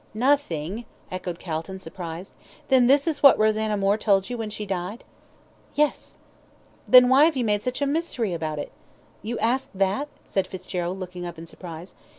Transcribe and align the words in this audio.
"Nothing," 0.15 0.85
echoed 1.11 1.37
Calton, 1.37 1.77
surprised, 1.77 2.33
"then 2.69 2.87
this 2.87 3.05
is 3.05 3.21
what 3.21 3.37
Rosanna 3.37 3.77
Moore 3.77 3.99
told 3.99 4.31
you 4.31 4.35
when 4.35 4.49
she 4.49 4.65
died?" 4.65 5.03
"Yes!" 5.75 6.17
"Then 6.87 7.07
why 7.07 7.25
have 7.25 7.37
you 7.37 7.43
made 7.45 7.61
such 7.61 7.83
a 7.83 7.85
mystery 7.85 8.33
about 8.33 8.57
it?" 8.57 8.71
"You 9.21 9.37
ask 9.37 9.69
that?" 9.75 10.07
said 10.25 10.47
Fitzgerald, 10.47 10.97
looking 10.99 11.23
up, 11.23 11.37
in 11.37 11.45
surprise. 11.45 11.93